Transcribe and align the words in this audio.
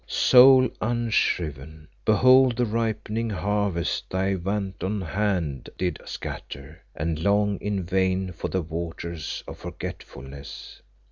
soul 0.07 0.67
unshriven, 0.81 1.87
behold 2.05 2.57
the 2.57 2.65
ripening 2.65 3.29
harvest 3.29 4.09
thy 4.09 4.33
wanton 4.33 4.99
hand 4.99 5.69
did 5.77 5.99
scatter, 6.05 6.81
and 6.95 7.19
long 7.19 7.55
in 7.59 7.83
vain 7.83 8.31
for 8.31 8.47
the 8.47 8.63
waters 8.63 9.43
of 9.47 9.55
forgetfulness. 9.59 10.81